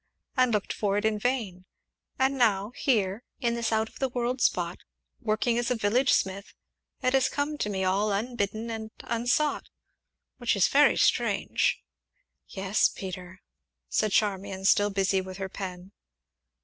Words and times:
and 0.35 0.51
looked 0.51 0.73
for 0.73 0.97
it 0.97 1.05
in 1.05 1.19
vain; 1.19 1.65
and 2.17 2.35
now, 2.35 2.71
here 2.75 3.23
in 3.39 3.53
this 3.53 3.71
out 3.71 3.87
of 3.87 3.99
the 3.99 4.09
world 4.09 4.41
spot, 4.41 4.79
working 5.19 5.59
as 5.59 5.69
a 5.69 5.75
village 5.75 6.11
smith, 6.11 6.55
it 7.03 7.13
has 7.13 7.29
come 7.29 7.55
to 7.55 7.69
me 7.69 7.83
all 7.83 8.11
unbidden 8.11 8.71
and 8.71 8.89
unsought 9.03 9.69
which 10.39 10.55
is 10.55 10.67
very 10.67 10.97
strange!" 10.97 11.83
"Yes, 12.47 12.89
Peter," 12.89 13.41
said 13.89 14.11
Charmian, 14.11 14.65
still 14.65 14.89
busy 14.89 15.21
with 15.21 15.37
her 15.37 15.49
pen. 15.49 15.91